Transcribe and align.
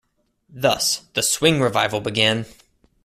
Thus, 0.49 1.01
the 1.13 1.21
swing 1.21 1.61
revival 1.61 2.01
began. 2.01 2.47